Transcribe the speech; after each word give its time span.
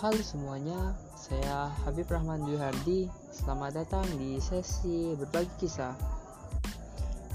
Halo 0.00 0.16
semuanya, 0.24 0.96
saya 1.12 1.68
Habib 1.84 2.08
Rahman 2.08 2.48
Dwi 2.48 2.56
Hardi. 2.56 3.00
Selamat 3.28 3.84
datang 3.84 4.08
di 4.16 4.40
sesi 4.40 5.12
berbagi 5.12 5.52
kisah. 5.60 5.92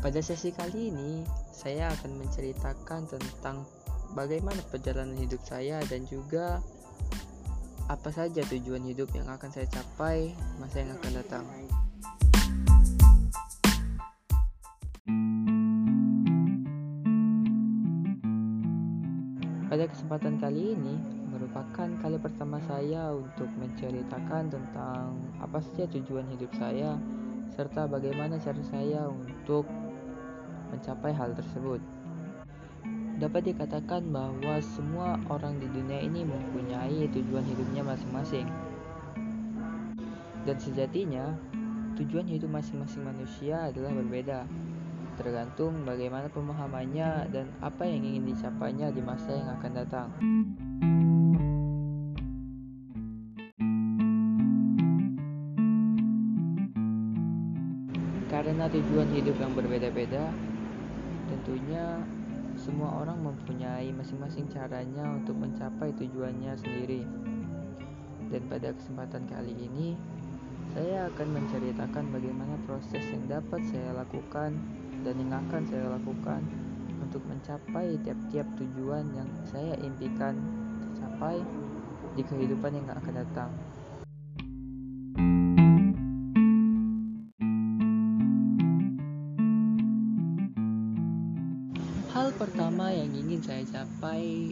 Pada 0.01 0.17
sesi 0.17 0.49
kali 0.49 0.89
ini, 0.89 1.21
saya 1.53 1.93
akan 1.93 2.25
menceritakan 2.25 3.05
tentang 3.05 3.69
bagaimana 4.17 4.57
perjalanan 4.73 5.13
hidup 5.13 5.45
saya 5.45 5.77
dan 5.85 6.09
juga 6.09 6.57
apa 7.85 8.09
saja 8.09 8.41
tujuan 8.49 8.81
hidup 8.81 9.13
yang 9.13 9.29
akan 9.29 9.53
saya 9.53 9.69
capai 9.69 10.33
masa 10.57 10.81
yang 10.81 10.97
akan 10.97 11.11
datang. 11.21 11.45
Pada 19.69 19.85
kesempatan 19.85 20.41
kali 20.41 20.73
ini 20.73 21.14
merupakan 21.45 21.85
kali 22.01 22.17
pertama 22.17 22.57
saya 22.65 23.13
untuk 23.13 23.45
menceritakan 23.61 24.49
tentang 24.49 25.13
apa 25.37 25.61
saja 25.61 25.85
tujuan 25.93 26.25
hidup 26.33 26.49
saya 26.57 26.97
serta 27.53 27.85
bagaimana 27.85 28.41
cara 28.41 28.57
saya 28.65 29.05
untuk 29.05 29.69
mencapai 30.73 31.13
hal 31.13 31.37
tersebut. 31.37 31.77
Dapat 33.21 33.53
dikatakan 33.53 34.09
bahwa 34.09 34.57
semua 34.57 35.21
orang 35.29 35.61
di 35.61 35.69
dunia 35.69 36.01
ini 36.01 36.25
mempunyai 36.25 37.05
tujuan 37.13 37.45
hidupnya 37.45 37.85
masing-masing. 37.93 38.49
Dan 40.49 40.57
sejatinya, 40.57 41.29
tujuan 41.93 42.25
hidup 42.25 42.49
masing-masing 42.49 43.05
manusia 43.05 43.69
adalah 43.69 43.93
berbeda 43.93 44.49
tergantung 45.15 45.87
bagaimana 45.87 46.27
pemahamannya 46.29 47.31
dan 47.31 47.47
apa 47.63 47.87
yang 47.87 48.03
ingin 48.03 48.29
dicapainya 48.29 48.91
di 48.91 49.01
masa 49.01 49.31
yang 49.31 49.49
akan 49.55 49.71
datang. 49.71 50.07
Karena 58.27 58.67
tujuan 58.67 59.09
hidup 59.15 59.39
yang 59.39 59.55
berbeda-beda, 59.55 60.27
tentunya 61.31 62.03
semua 62.59 62.99
orang 62.99 63.19
mempunyai 63.23 63.91
masing-masing 63.95 64.51
caranya 64.51 65.07
untuk 65.07 65.39
mencapai 65.39 65.95
tujuannya 65.95 66.55
sendiri. 66.59 67.07
Dan 68.27 68.41
pada 68.51 68.75
kesempatan 68.75 69.23
kali 69.31 69.55
ini, 69.55 69.95
saya 70.75 71.07
akan 71.07 71.39
menceritakan 71.39 72.11
bagaimana 72.11 72.59
proses 72.67 72.99
yang 73.07 73.23
dapat 73.31 73.63
saya 73.71 73.95
lakukan 73.95 74.59
dan 75.07 75.15
yang 75.15 75.31
akan 75.31 75.63
saya 75.71 75.87
lakukan 75.87 76.43
untuk 76.99 77.23
mencapai 77.31 77.95
tiap-tiap 78.03 78.43
tujuan 78.59 79.07
yang 79.15 79.29
saya 79.47 79.79
impikan 79.79 80.35
tercapai 80.83 81.39
di 82.19 82.27
kehidupan 82.27 82.75
yang 82.75 82.91
akan 82.91 83.13
datang. 83.23 83.51
Hal 92.11 92.35
pertama 92.35 92.91
yang 92.91 93.15
ingin 93.15 93.39
saya 93.39 93.63
capai 93.63 94.51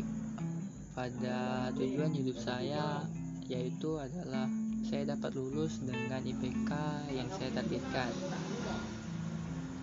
pada 0.96 1.68
tujuan 1.76 2.16
hidup 2.16 2.40
saya 2.40 3.04
yaitu 3.52 4.00
adalah 4.00 4.63
saya 4.84 5.16
dapat 5.16 5.32
lulus 5.40 5.80
dengan 5.80 6.20
IPK 6.20 6.72
yang 7.16 7.28
saya 7.32 7.50
targetkan. 7.56 8.12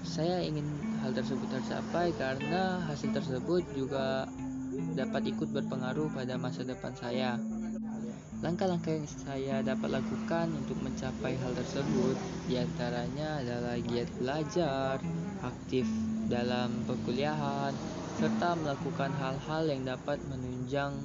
Saya 0.05 0.45
ingin 0.45 0.65
hal 1.01 1.17
tersebut 1.17 1.49
tercapai 1.49 2.13
karena 2.17 2.85
hasil 2.85 3.13
tersebut 3.17 3.65
juga 3.73 4.29
dapat 4.93 5.33
ikut 5.33 5.49
berpengaruh 5.51 6.13
pada 6.13 6.37
masa 6.37 6.65
depan 6.65 6.93
saya. 6.97 7.41
Langkah-langkah 8.41 8.97
yang 8.97 9.09
saya 9.09 9.57
dapat 9.61 10.01
lakukan 10.01 10.49
untuk 10.57 10.81
mencapai 10.81 11.37
hal 11.37 11.53
tersebut 11.53 12.17
di 12.49 12.57
antaranya 12.57 13.45
adalah 13.45 13.77
giat 13.77 14.09
belajar, 14.17 14.97
aktif 15.45 15.85
dalam 16.33 16.73
perkuliahan, 16.89 17.77
serta 18.17 18.57
melakukan 18.57 19.13
hal-hal 19.21 19.63
yang 19.69 19.85
dapat 19.85 20.17
menunjang 20.33 20.97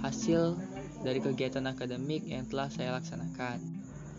hasil 0.00 0.56
dari 1.04 1.20
kegiatan 1.20 1.68
akademik 1.68 2.24
yang 2.24 2.48
telah 2.48 2.72
saya 2.72 2.96
laksanakan. 2.96 3.60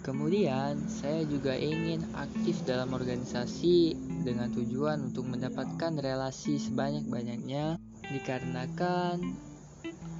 Kemudian, 0.05 0.85
saya 0.85 1.25
juga 1.25 1.57
ingin 1.57 2.05
aktif 2.13 2.61
dalam 2.61 2.93
organisasi 2.93 3.97
dengan 4.21 4.53
tujuan 4.53 5.09
untuk 5.09 5.25
mendapatkan 5.25 5.97
relasi 5.97 6.61
sebanyak-banyaknya 6.61 7.81
dikarenakan 8.13 9.33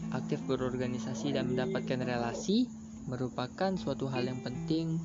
aktif 0.09 0.41
berorganisasi 0.49 1.37
dan 1.37 1.53
mendapatkan 1.53 2.01
relasi 2.01 2.65
merupakan 3.05 3.77
suatu 3.77 4.09
hal 4.09 4.25
yang 4.25 4.41
penting 4.41 4.97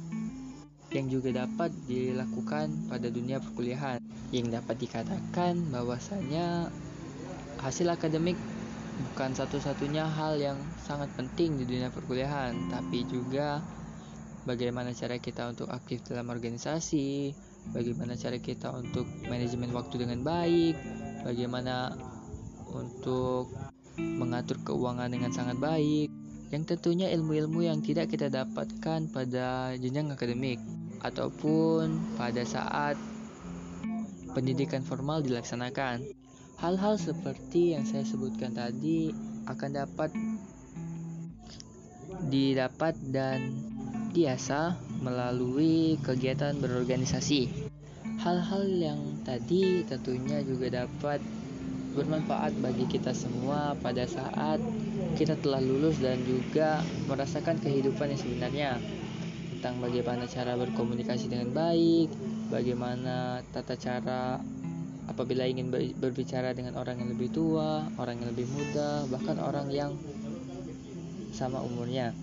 yang 0.91 1.07
juga 1.13 1.45
dapat 1.45 1.71
dilakukan 1.87 2.89
pada 2.89 3.13
dunia 3.13 3.39
perkuliahan 3.39 4.01
yang 4.33 4.49
dapat 4.49 4.81
dikatakan 4.81 5.61
bahwasanya 5.71 6.73
hasil 7.61 7.93
akademik 7.93 8.39
bukan 9.13 9.33
satu-satunya 9.33 10.05
hal 10.05 10.37
yang 10.37 10.59
sangat 10.85 11.09
penting 11.17 11.57
di 11.57 11.65
dunia 11.65 11.89
perkuliahan 11.89 12.53
tapi 12.69 13.03
juga 13.09 13.65
bagaimana 14.45 14.93
cara 14.97 15.21
kita 15.21 15.53
untuk 15.53 15.69
aktif 15.69 16.05
dalam 16.09 16.29
organisasi, 16.33 17.33
bagaimana 17.73 18.17
cara 18.17 18.41
kita 18.41 18.73
untuk 18.73 19.05
manajemen 19.29 19.73
waktu 19.73 20.01
dengan 20.01 20.25
baik, 20.25 20.75
bagaimana 21.25 21.93
untuk 22.73 23.53
mengatur 24.01 24.57
keuangan 24.65 25.13
dengan 25.13 25.31
sangat 25.35 25.61
baik, 25.61 26.09
yang 26.51 26.65
tentunya 26.67 27.13
ilmu-ilmu 27.13 27.63
yang 27.63 27.79
tidak 27.85 28.11
kita 28.11 28.27
dapatkan 28.33 29.11
pada 29.13 29.77
jenjang 29.77 30.11
akademik 30.11 30.59
ataupun 31.05 32.17
pada 32.17 32.43
saat 32.43 32.97
pendidikan 34.33 34.83
formal 34.83 35.23
dilaksanakan. 35.23 36.20
Hal-hal 36.61 37.01
seperti 37.01 37.73
yang 37.73 37.89
saya 37.89 38.05
sebutkan 38.05 38.53
tadi 38.53 39.09
akan 39.49 39.71
dapat 39.81 40.13
didapat 42.29 42.93
dan 43.09 43.57
biasa 44.13 44.77
melalui 45.01 45.97
kegiatan 46.05 46.53
berorganisasi. 46.61 47.49
Hal-hal 48.21 48.69
yang 48.69 49.01
tadi 49.25 49.89
tentunya 49.89 50.45
juga 50.45 50.85
dapat 50.85 51.25
bermanfaat 51.97 52.53
bagi 52.61 52.85
kita 52.93 53.17
semua 53.17 53.73
pada 53.81 54.05
saat 54.05 54.61
kita 55.17 55.41
telah 55.41 55.65
lulus 55.65 55.97
dan 55.97 56.21
juga 56.29 56.85
merasakan 57.09 57.57
kehidupan 57.57 58.13
yang 58.13 58.21
sebenarnya 58.21 58.71
tentang 59.57 59.81
bagaimana 59.81 60.29
cara 60.29 60.61
berkomunikasi 60.61 61.33
dengan 61.33 61.57
baik, 61.57 62.13
bagaimana 62.53 63.41
tata 63.49 63.81
cara 63.81 64.37
apabila 65.11 65.43
ingin 65.43 65.75
berbicara 65.99 66.55
dengan 66.55 66.79
orang 66.79 67.03
yang 67.03 67.11
lebih 67.11 67.35
tua, 67.35 67.83
orang 67.99 68.23
yang 68.23 68.31
lebih 68.31 68.47
muda, 68.55 69.05
bahkan 69.11 69.43
orang 69.43 69.67
yang 69.75 69.93
sama 71.35 71.59
umurnya. 71.61 72.15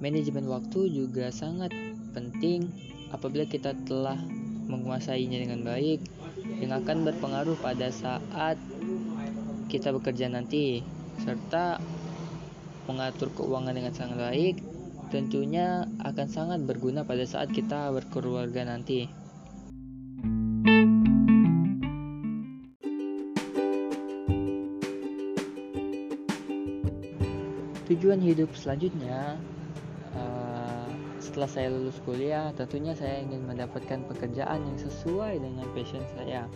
Manajemen 0.00 0.48
waktu 0.48 0.88
juga 0.88 1.28
sangat 1.28 1.70
penting 2.16 2.72
apabila 3.12 3.44
kita 3.44 3.76
telah 3.84 4.16
menguasainya 4.66 5.36
dengan 5.36 5.60
baik 5.62 6.00
yang 6.64 6.72
akan 6.72 7.04
berpengaruh 7.04 7.60
pada 7.60 7.92
saat 7.92 8.56
kita 9.68 9.92
bekerja 9.92 10.32
nanti 10.32 10.80
serta 11.20 11.78
mengatur 12.88 13.30
keuangan 13.36 13.76
dengan 13.76 13.94
sangat 13.94 14.18
baik 14.18 14.56
tentunya 15.12 15.84
akan 16.00 16.26
sangat 16.26 16.64
berguna 16.64 17.04
pada 17.04 17.28
saat 17.28 17.52
kita 17.52 17.92
berkeluarga 17.92 18.64
nanti. 18.64 19.21
Tujuan 27.92 28.24
hidup 28.24 28.48
selanjutnya 28.56 29.36
setelah 31.20 31.44
saya 31.44 31.68
lulus 31.68 32.00
kuliah, 32.08 32.48
tentunya 32.56 32.96
saya 32.96 33.20
ingin 33.20 33.44
mendapatkan 33.44 34.00
pekerjaan 34.08 34.64
yang 34.64 34.78
sesuai 34.80 35.36
dengan 35.36 35.68
passion 35.76 36.00
saya. 36.16 36.48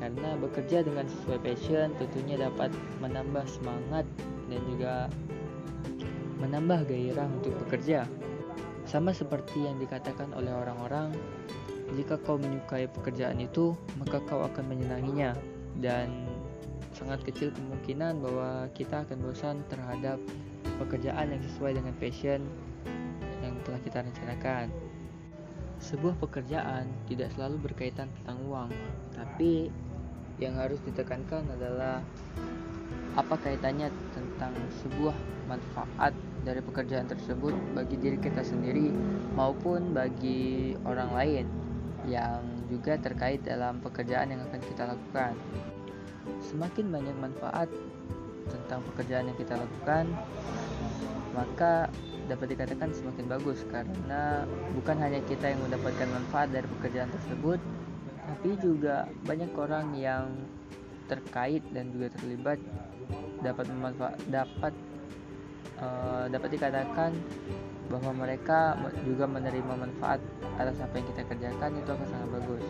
Karena 0.00 0.40
bekerja 0.40 0.80
dengan 0.80 1.04
sesuai 1.04 1.44
passion 1.44 1.92
tentunya 2.00 2.48
dapat 2.48 2.72
menambah 3.04 3.44
semangat 3.44 4.08
dan 4.48 4.60
juga 4.64 4.94
menambah 6.40 6.88
gairah 6.88 7.28
untuk 7.28 7.52
bekerja. 7.68 8.08
Sama 8.88 9.12
seperti 9.12 9.68
yang 9.68 9.76
dikatakan 9.76 10.32
oleh 10.32 10.48
orang-orang, 10.48 11.12
jika 11.92 12.16
kau 12.24 12.40
menyukai 12.40 12.88
pekerjaan 12.88 13.36
itu, 13.36 13.76
maka 14.00 14.16
kau 14.24 14.40
akan 14.48 14.64
menyenanginya 14.64 15.36
dan 15.84 16.24
sangat 16.96 17.20
kecil 17.26 17.52
kemungkinan 17.52 18.24
bahwa 18.24 18.64
kita 18.72 19.04
akan 19.04 19.18
bosan 19.20 19.60
terhadap 19.68 20.16
pekerjaan 20.80 21.30
yang 21.30 21.42
sesuai 21.42 21.78
dengan 21.78 21.94
passion 21.98 22.42
telah 23.64 23.80
kita 23.80 23.98
rencanakan. 24.04 24.66
Sebuah 25.80 26.14
pekerjaan 26.20 26.86
tidak 27.10 27.34
selalu 27.34 27.72
berkaitan 27.72 28.06
tentang 28.20 28.38
uang, 28.46 28.70
tapi 29.16 29.72
yang 30.38 30.54
harus 30.54 30.78
ditekankan 30.86 31.42
adalah 31.50 32.04
apa 33.14 33.34
kaitannya 33.40 33.90
tentang 34.14 34.54
sebuah 34.82 35.14
manfaat 35.46 36.14
dari 36.42 36.60
pekerjaan 36.60 37.06
tersebut 37.08 37.54
bagi 37.72 37.96
diri 37.98 38.18
kita 38.18 38.42
sendiri 38.42 38.90
maupun 39.38 39.94
bagi 39.94 40.74
orang 40.84 41.10
lain 41.14 41.46
yang 42.04 42.42
juga 42.68 42.98
terkait 43.00 43.40
dalam 43.44 43.80
pekerjaan 43.80 44.34
yang 44.34 44.42
akan 44.50 44.60
kita 44.60 44.82
lakukan. 44.88 45.32
Semakin 46.40 46.90
banyak 46.90 47.16
manfaat 47.20 47.68
tentang 48.48 48.80
pekerjaan 48.92 49.30
yang 49.30 49.38
kita 49.38 49.54
lakukan, 49.56 50.04
maka 51.34 51.88
dapat 52.24 52.56
dikatakan 52.56 52.88
semakin 52.94 53.26
bagus 53.28 53.60
karena 53.68 54.48
bukan 54.72 54.96
hanya 54.96 55.20
kita 55.28 55.52
yang 55.52 55.60
mendapatkan 55.60 56.08
manfaat 56.08 56.48
dari 56.52 56.64
pekerjaan 56.80 57.10
tersebut, 57.12 57.60
tapi 58.24 58.50
juga 58.60 59.04
banyak 59.28 59.52
orang 59.52 59.92
yang 59.96 60.32
terkait 61.04 61.60
dan 61.76 61.92
juga 61.92 62.08
terlibat 62.16 62.56
dapat 63.44 63.68
memanfaat 63.68 64.16
dapat 64.32 64.72
uh, 65.76 66.24
dapat 66.32 66.56
dikatakan 66.56 67.12
bahwa 67.92 68.24
mereka 68.24 68.72
juga 69.04 69.28
menerima 69.28 69.74
manfaat 69.76 70.20
atas 70.56 70.80
apa 70.80 70.96
yang 70.96 71.06
kita 71.12 71.22
kerjakan 71.28 71.70
itu 71.76 71.90
akan 71.92 72.08
sangat 72.08 72.28
bagus 72.40 72.64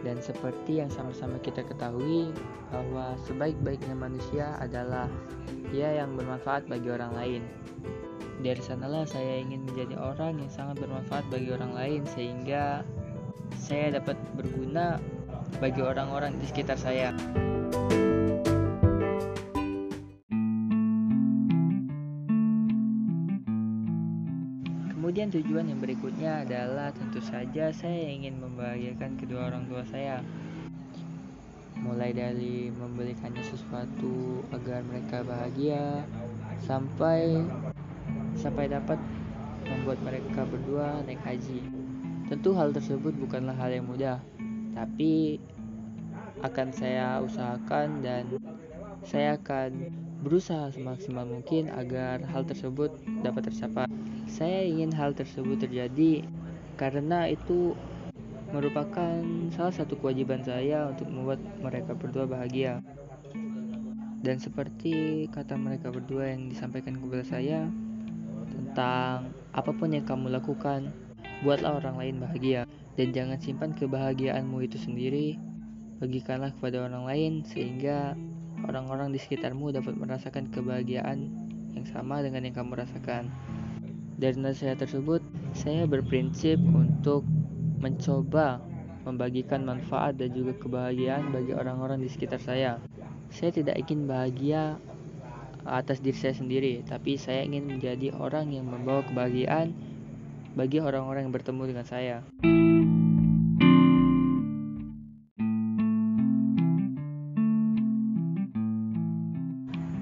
dan 0.00 0.16
seperti 0.20 0.80
yang 0.80 0.88
sama-sama 0.88 1.36
kita 1.44 1.60
ketahui 1.66 2.32
bahwa 2.72 3.14
sebaik-baiknya 3.28 3.94
manusia 3.96 4.56
adalah 4.56 5.06
dia 5.70 6.00
yang 6.02 6.16
bermanfaat 6.16 6.66
bagi 6.66 6.88
orang 6.88 7.12
lain 7.14 7.42
dari 8.40 8.62
sanalah 8.64 9.04
saya 9.04 9.44
ingin 9.44 9.68
menjadi 9.68 10.00
orang 10.00 10.40
yang 10.40 10.50
sangat 10.52 10.80
bermanfaat 10.80 11.24
bagi 11.28 11.52
orang 11.52 11.72
lain 11.76 12.00
sehingga 12.16 12.80
saya 13.60 14.00
dapat 14.00 14.16
berguna 14.32 14.96
bagi 15.60 15.84
orang-orang 15.84 16.40
di 16.40 16.46
sekitar 16.48 16.80
saya. 16.80 17.12
Kemudian 25.10 25.42
tujuan 25.42 25.66
yang 25.66 25.82
berikutnya 25.82 26.46
adalah 26.46 26.94
tentu 26.94 27.18
saja 27.18 27.74
saya 27.74 28.14
ingin 28.14 28.38
membahagiakan 28.38 29.18
kedua 29.18 29.50
orang 29.50 29.66
tua 29.66 29.82
saya. 29.90 30.22
Mulai 31.82 32.14
dari 32.14 32.70
membelikannya 32.70 33.42
sesuatu 33.42 34.46
agar 34.54 34.86
mereka 34.86 35.26
bahagia 35.26 36.06
sampai 36.62 37.42
sampai 38.38 38.70
dapat 38.70 39.02
membuat 39.66 39.98
mereka 40.06 40.46
berdua 40.46 41.02
naik 41.02 41.18
haji. 41.26 41.58
Tentu 42.30 42.54
hal 42.54 42.70
tersebut 42.70 43.10
bukanlah 43.18 43.58
hal 43.58 43.74
yang 43.74 43.90
mudah, 43.90 44.22
tapi 44.78 45.42
akan 46.38 46.70
saya 46.70 47.18
usahakan 47.18 47.98
dan 47.98 48.38
saya 49.02 49.34
akan 49.34 49.90
berusaha 50.22 50.70
semaksimal 50.70 51.26
mungkin 51.26 51.66
agar 51.74 52.22
hal 52.30 52.46
tersebut 52.46 52.94
dapat 53.26 53.50
tercapai. 53.50 53.90
Saya 54.30 54.62
ingin 54.62 54.94
hal 54.94 55.10
tersebut 55.18 55.66
terjadi 55.66 56.22
karena 56.78 57.26
itu 57.26 57.74
merupakan 58.54 59.18
salah 59.54 59.74
satu 59.74 59.98
kewajiban 59.98 60.42
saya 60.46 60.90
untuk 60.90 61.10
membuat 61.10 61.42
mereka 61.58 61.98
berdua 61.98 62.30
bahagia. 62.30 62.78
Dan 64.20 64.36
seperti 64.38 65.26
kata 65.32 65.56
mereka 65.56 65.90
berdua 65.90 66.30
yang 66.30 66.46
disampaikan 66.46 67.00
kepada 67.00 67.24
saya 67.24 67.66
tentang 68.52 69.32
apa 69.50 69.70
pun 69.74 69.90
yang 69.90 70.06
kamu 70.06 70.30
lakukan, 70.30 70.94
buatlah 71.42 71.80
orang 71.80 71.96
lain 71.96 72.16
bahagia 72.20 72.68
dan 72.94 73.16
jangan 73.16 73.38
simpan 73.40 73.72
kebahagiaanmu 73.74 74.60
itu 74.62 74.76
sendiri. 74.76 75.40
Bagikanlah 76.00 76.52
kepada 76.56 76.84
orang 76.84 77.04
lain 77.04 77.32
sehingga 77.44 78.16
orang-orang 78.64 79.12
di 79.12 79.20
sekitarmu 79.20 79.72
dapat 79.72 79.96
merasakan 79.96 80.48
kebahagiaan 80.48 81.28
yang 81.76 81.86
sama 81.88 82.24
dengan 82.24 82.44
yang 82.44 82.56
kamu 82.56 82.76
rasakan. 82.76 83.28
Dari 84.20 84.36
nasihat 84.36 84.76
tersebut, 84.76 85.24
saya 85.56 85.88
berprinsip 85.88 86.60
untuk 86.60 87.24
mencoba 87.80 88.60
membagikan 89.08 89.64
manfaat 89.64 90.20
dan 90.20 90.36
juga 90.36 90.52
kebahagiaan 90.60 91.32
bagi 91.32 91.56
orang-orang 91.56 92.04
di 92.04 92.08
sekitar 92.12 92.36
saya. 92.36 92.76
Saya 93.32 93.48
tidak 93.56 93.80
ingin 93.80 94.04
bahagia 94.04 94.76
atas 95.64 96.04
diri 96.04 96.20
saya 96.20 96.36
sendiri, 96.36 96.84
tapi 96.84 97.16
saya 97.16 97.48
ingin 97.48 97.64
menjadi 97.64 98.12
orang 98.12 98.52
yang 98.52 98.68
membawa 98.68 99.00
kebahagiaan 99.08 99.72
bagi 100.52 100.84
orang-orang 100.84 101.24
yang 101.24 101.32
bertemu 101.32 101.62
dengan 101.72 101.86
saya. 101.88 102.16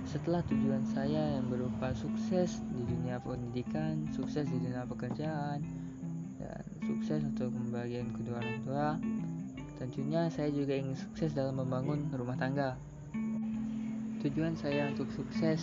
Setelah 0.08 0.40
tujuan 0.48 0.88
saya 0.88 1.36
yang 1.36 1.52
berupa 1.52 1.92
sukses 1.92 2.64
di 2.72 2.80
dunia 2.80 3.20
pendidikan, 3.20 4.08
sukses 4.16 4.48
di 4.48 4.56
dunia 4.56 4.88
pekerjaan, 4.88 5.60
dan 6.40 6.64
sukses 6.80 7.20
untuk 7.20 7.52
membagikan 7.52 8.08
kedua 8.16 8.40
orang 8.40 8.58
tua, 8.64 8.88
tentunya 9.76 10.32
saya 10.32 10.48
juga 10.48 10.80
ingin 10.80 10.96
sukses 10.96 11.36
dalam 11.36 11.60
membangun 11.60 12.08
rumah 12.16 12.40
tangga. 12.40 12.80
Tujuan 14.24 14.56
saya 14.56 14.88
untuk 14.88 15.12
sukses 15.12 15.60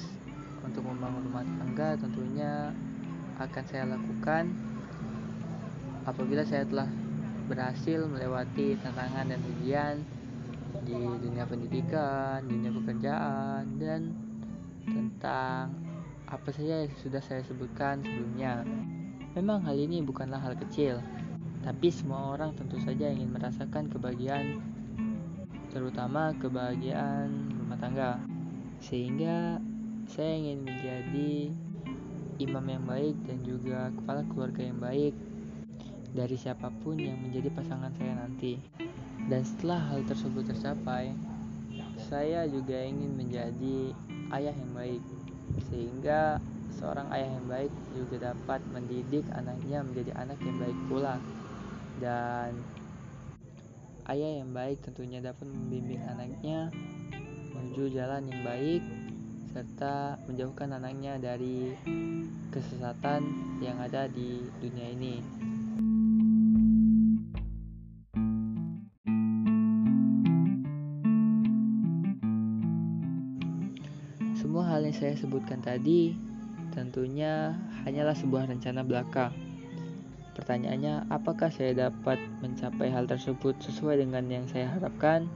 untuk 0.61 0.85
membangun 0.85 1.25
rumah 1.25 1.41
tangga 1.41 1.97
tentunya 1.97 2.69
akan 3.41 3.63
saya 3.65 3.89
lakukan 3.97 4.53
apabila 6.05 6.45
saya 6.45 6.69
telah 6.69 6.89
berhasil 7.49 8.05
melewati 8.05 8.77
tantangan 8.77 9.25
dan 9.25 9.41
ujian 9.57 9.95
di 10.85 11.01
dunia 11.01 11.49
pendidikan, 11.49 12.45
dunia 12.45 12.69
pekerjaan, 12.69 13.63
dan 13.81 14.24
tentang 14.85 15.73
apa 16.25 16.49
saja 16.49 16.85
yang 16.85 16.93
sudah 17.01 17.21
saya 17.21 17.41
sebutkan 17.45 18.01
sebelumnya. 18.01 18.65
Memang 19.37 19.61
hal 19.67 19.77
ini 19.77 20.01
bukanlah 20.01 20.39
hal 20.41 20.55
kecil, 20.57 21.03
tapi 21.61 21.91
semua 21.91 22.33
orang 22.33 22.55
tentu 22.55 22.79
saja 22.81 23.11
ingin 23.11 23.29
merasakan 23.29 23.91
kebahagiaan, 23.91 24.63
terutama 25.69 26.31
kebahagiaan 26.39 27.51
rumah 27.61 27.77
tangga. 27.77 28.11
Sehingga 28.79 29.59
saya 30.07 30.33
ingin 30.37 30.63
menjadi 30.63 31.31
imam 32.39 32.65
yang 32.67 32.83
baik 32.85 33.15
dan 33.25 33.39
juga 33.43 33.89
kepala 33.95 34.21
keluarga 34.27 34.61
yang 34.63 34.79
baik 34.79 35.13
dari 36.15 36.35
siapa 36.39 36.71
pun 36.83 36.95
yang 36.95 37.19
menjadi 37.19 37.51
pasangan 37.51 37.91
saya 37.99 38.15
nanti. 38.15 38.59
Dan 39.25 39.41
setelah 39.41 39.81
hal 39.91 40.05
tersebut 40.07 40.47
tercapai, 40.47 41.11
saya 42.07 42.45
juga 42.47 42.77
ingin 42.77 43.17
menjadi 43.17 43.91
ayah 44.35 44.55
yang 44.55 44.71
baik 44.75 45.03
sehingga 45.71 46.43
seorang 46.75 47.07
ayah 47.15 47.29
yang 47.39 47.47
baik 47.47 47.73
juga 47.95 48.35
dapat 48.35 48.59
mendidik 48.75 49.23
anaknya 49.31 49.79
menjadi 49.81 50.11
anak 50.19 50.39
yang 50.43 50.57
baik 50.59 50.79
pula 50.91 51.15
dan 52.03 52.51
ayah 54.11 54.31
yang 54.43 54.51
baik 54.51 54.83
tentunya 54.83 55.23
dapat 55.23 55.47
membimbing 55.47 56.03
anaknya 56.11 56.69
menuju 57.55 57.95
jalan 57.95 58.27
yang 58.27 58.41
baik 58.43 58.83
serta 59.55 60.19
menjauhkan 60.27 60.75
anaknya 60.75 61.15
dari 61.15 61.71
kesesatan 62.51 63.23
yang 63.63 63.79
ada 63.79 64.11
di 64.11 64.43
dunia 64.59 64.91
ini. 64.91 65.34
Hal 74.63 74.85
yang 74.85 74.95
saya 74.95 75.17
sebutkan 75.19 75.59
tadi 75.59 76.15
tentunya 76.71 77.55
hanyalah 77.83 78.15
sebuah 78.15 78.47
rencana 78.51 78.83
belaka. 78.83 79.31
Pertanyaannya, 80.35 81.07
apakah 81.07 81.47
saya 81.47 81.71
dapat 81.71 82.19
mencapai 82.43 82.91
hal 82.91 83.07
tersebut 83.07 83.55
sesuai 83.63 84.03
dengan 84.03 84.27
yang 84.27 84.45
saya 84.51 84.67
harapkan? 84.67 85.31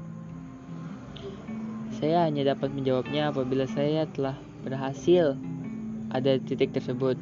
Saya 1.95 2.27
hanya 2.27 2.55
dapat 2.55 2.75
menjawabnya 2.75 3.31
apabila 3.31 3.63
saya 3.67 4.03
telah 4.11 4.35
berhasil 4.63 5.39
ada 6.11 6.35
titik 6.43 6.75
tersebut. 6.75 7.15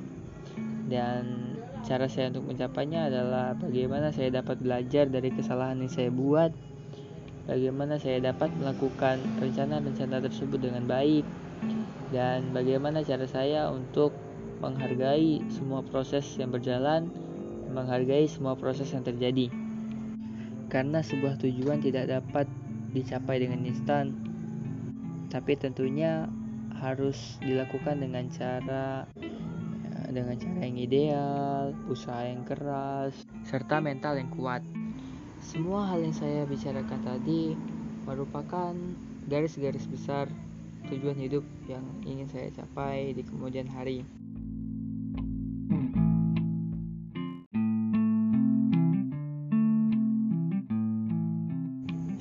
Dan 0.89 1.53
cara 1.85 2.09
saya 2.09 2.33
untuk 2.33 2.49
mencapainya 2.49 3.13
adalah 3.13 3.53
bagaimana 3.53 4.09
saya 4.09 4.33
dapat 4.33 4.57
belajar 4.57 5.05
dari 5.05 5.29
kesalahan 5.29 5.77
yang 5.77 5.93
saya 5.93 6.09
buat, 6.09 6.51
bagaimana 7.45 8.01
saya 8.01 8.19
dapat 8.25 8.49
melakukan 8.57 9.21
rencana-rencana 9.37 10.17
tersebut 10.25 10.59
dengan 10.65 10.89
baik, 10.89 11.23
dan 12.09 12.55
bagaimana 12.55 13.03
cara 13.03 13.27
saya 13.27 13.67
untuk 13.67 14.15
menghargai 14.63 15.43
semua 15.51 15.83
proses 15.85 16.23
yang 16.39 16.49
berjalan, 16.49 17.11
menghargai 17.69 18.25
semua 18.25 18.57
proses 18.57 18.89
yang 18.95 19.03
terjadi. 19.05 19.51
Karena 20.67 21.03
sebuah 21.03 21.39
tujuan 21.39 21.79
tidak 21.83 22.11
dapat 22.11 22.47
dicapai 22.91 23.43
dengan 23.43 23.63
instan, 23.67 24.15
tapi 25.27 25.59
tentunya 25.59 26.27
harus 26.77 27.39
dilakukan 27.43 27.99
dengan 27.99 28.29
cara 28.31 29.07
dengan 30.07 30.39
cara 30.39 30.59
yang 30.63 30.79
ideal, 30.79 31.75
usaha 31.91 32.23
yang 32.23 32.47
keras, 32.47 33.11
serta 33.43 33.83
mental 33.83 34.15
yang 34.15 34.31
kuat. 34.31 34.63
Semua 35.43 35.83
hal 35.91 36.01
yang 36.01 36.15
saya 36.15 36.47
bicarakan 36.47 37.01
tadi 37.03 37.53
merupakan 38.07 38.73
garis-garis 39.27 39.83
besar 39.85 40.31
tujuan 40.87 41.19
hidup 41.19 41.43
yang 41.67 41.83
ingin 42.07 42.27
saya 42.31 42.47
capai 42.55 43.11
di 43.11 43.23
kemudian 43.27 43.67
hari. 43.67 44.07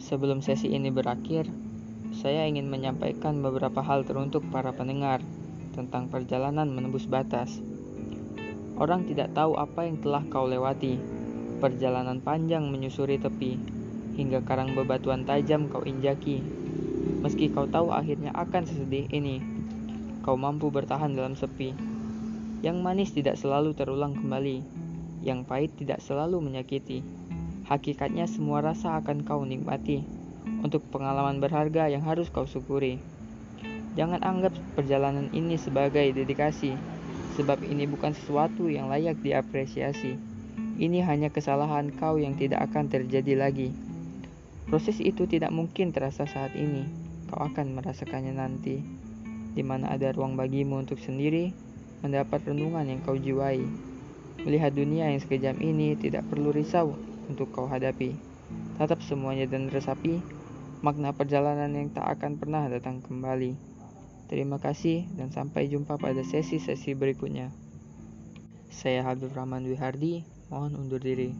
Sebelum 0.06 0.38
sesi 0.38 0.70
ini 0.70 0.90
berakhir, 0.94 1.50
saya 2.14 2.46
ingin 2.46 2.70
menyampaikan 2.70 3.42
beberapa 3.42 3.82
hal 3.82 4.06
teruntuk 4.06 4.46
para 4.54 4.70
pendengar 4.70 5.18
tentang 5.74 6.06
perjalanan 6.06 6.70
menembus 6.70 7.10
batas. 7.10 7.58
Orang 8.78 9.08
tidak 9.10 9.34
tahu 9.34 9.58
apa 9.58 9.88
yang 9.88 9.98
telah 9.98 10.22
kau 10.30 10.46
lewati. 10.46 11.00
Perjalanan 11.58 12.20
panjang 12.20 12.68
menyusuri 12.68 13.16
tepi, 13.16 13.56
hingga 14.14 14.44
karang 14.44 14.76
bebatuan 14.76 15.24
tajam 15.24 15.66
kau 15.72 15.82
injaki. 15.82 16.65
Meski 17.24 17.50
kau 17.50 17.66
tahu 17.66 17.90
akhirnya 17.90 18.30
akan 18.36 18.62
sesedih 18.68 19.10
ini, 19.10 19.42
kau 20.26 20.34
mampu 20.34 20.70
bertahan 20.70 21.14
dalam 21.14 21.38
sepi. 21.38 21.74
Yang 22.62 22.76
manis 22.82 23.10
tidak 23.14 23.38
selalu 23.38 23.74
terulang 23.74 24.18
kembali, 24.18 24.62
yang 25.22 25.46
pahit 25.46 25.74
tidak 25.78 26.02
selalu 26.02 26.42
menyakiti. 26.42 27.02
Hakikatnya 27.66 28.30
semua 28.30 28.62
rasa 28.62 28.98
akan 29.02 29.26
kau 29.26 29.42
nikmati 29.42 30.06
untuk 30.62 30.86
pengalaman 30.90 31.42
berharga 31.42 31.90
yang 31.90 32.02
harus 32.06 32.30
kau 32.30 32.46
syukuri. 32.46 33.02
Jangan 33.96 34.22
anggap 34.22 34.54
perjalanan 34.76 35.32
ini 35.32 35.56
sebagai 35.56 36.10
dedikasi, 36.14 36.76
sebab 37.34 37.64
ini 37.64 37.88
bukan 37.88 38.12
sesuatu 38.12 38.68
yang 38.68 38.92
layak 38.92 39.18
diapresiasi. 39.24 40.14
Ini 40.76 41.00
hanya 41.08 41.32
kesalahan 41.32 41.88
kau 41.96 42.20
yang 42.20 42.36
tidak 42.36 42.68
akan 42.68 42.92
terjadi 42.92 43.34
lagi. 43.34 43.72
Proses 44.66 44.98
itu 44.98 45.30
tidak 45.30 45.54
mungkin 45.54 45.94
terasa 45.94 46.26
saat 46.26 46.58
ini. 46.58 46.82
Kau 47.30 47.38
akan 47.38 47.78
merasakannya 47.78 48.34
nanti, 48.34 48.82
di 49.54 49.62
mana 49.62 49.94
ada 49.94 50.10
ruang 50.10 50.34
bagimu 50.34 50.82
untuk 50.82 50.98
sendiri 50.98 51.54
mendapat 52.02 52.42
renungan 52.50 52.86
yang 52.86 53.00
kau 53.06 53.14
jiwai. 53.14 53.62
Melihat 54.42 54.74
dunia 54.74 55.10
yang 55.10 55.22
sekejam 55.22 55.58
ini 55.62 55.94
tidak 55.94 56.26
perlu 56.26 56.50
risau 56.50 56.98
untuk 57.30 57.50
kau 57.54 57.70
hadapi. 57.70 58.18
Tatap 58.78 59.02
semuanya 59.06 59.46
dan 59.46 59.70
resapi 59.70 60.22
makna 60.84 61.10
perjalanan 61.10 61.72
yang 61.72 61.88
tak 61.90 62.18
akan 62.18 62.36
pernah 62.36 62.68
datang 62.68 63.00
kembali. 63.02 63.56
Terima 64.26 64.58
kasih 64.58 65.06
dan 65.14 65.30
sampai 65.30 65.70
jumpa 65.70 65.96
pada 65.96 66.20
sesi-sesi 66.26 66.98
berikutnya. 66.98 67.54
Saya 68.70 69.06
Habib 69.06 69.30
Rahman 69.32 69.64
Wihardi, 69.64 70.26
mohon 70.50 70.74
undur 70.76 71.00
diri. 71.00 71.32